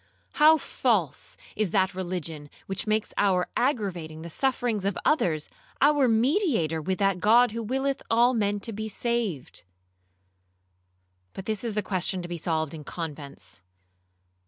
[0.31, 5.47] how false is that religion which makes our aggravating the sufferings of others
[5.79, 9.61] our mediator with that God who willeth all men to be saved.
[11.33, 13.61] But this is a question to be solved in convents.